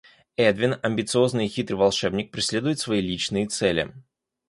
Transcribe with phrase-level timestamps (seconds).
[0.35, 3.93] Эдвин, амбициозный и хитрый волшебник, преследует свои личные цели.